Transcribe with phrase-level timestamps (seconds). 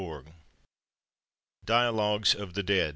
[0.03, 0.33] ac.uk
[1.67, 2.89] DIALOGUES OF THE DEAD.